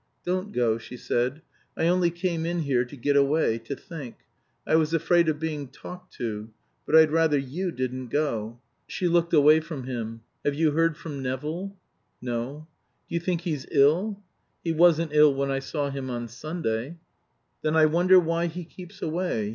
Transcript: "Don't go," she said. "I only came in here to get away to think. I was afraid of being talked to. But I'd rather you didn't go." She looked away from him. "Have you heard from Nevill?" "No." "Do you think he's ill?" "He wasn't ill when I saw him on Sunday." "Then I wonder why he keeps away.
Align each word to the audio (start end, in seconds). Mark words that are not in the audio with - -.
"Don't 0.25 0.51
go," 0.51 0.79
she 0.79 0.97
said. 0.97 1.43
"I 1.77 1.87
only 1.87 2.09
came 2.09 2.43
in 2.43 2.61
here 2.61 2.83
to 2.83 2.95
get 2.97 3.15
away 3.15 3.59
to 3.59 3.75
think. 3.75 4.15
I 4.65 4.73
was 4.75 4.95
afraid 4.95 5.29
of 5.29 5.37
being 5.39 5.67
talked 5.67 6.11
to. 6.15 6.49
But 6.87 6.95
I'd 6.95 7.11
rather 7.11 7.37
you 7.37 7.71
didn't 7.71 8.07
go." 8.07 8.59
She 8.87 9.07
looked 9.07 9.31
away 9.31 9.59
from 9.59 9.83
him. 9.83 10.21
"Have 10.43 10.55
you 10.55 10.71
heard 10.71 10.97
from 10.97 11.21
Nevill?" 11.21 11.77
"No." 12.19 12.67
"Do 13.09 13.13
you 13.13 13.19
think 13.21 13.41
he's 13.41 13.67
ill?" 13.69 14.19
"He 14.63 14.71
wasn't 14.71 15.13
ill 15.13 15.35
when 15.35 15.51
I 15.51 15.59
saw 15.59 15.91
him 15.91 16.09
on 16.09 16.27
Sunday." 16.29 16.97
"Then 17.61 17.75
I 17.75 17.85
wonder 17.85 18.19
why 18.19 18.47
he 18.47 18.63
keeps 18.65 19.03
away. 19.03 19.49